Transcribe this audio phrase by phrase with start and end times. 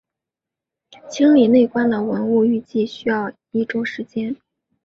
[1.11, 4.35] 清理内棺的文物预计需要一周时间。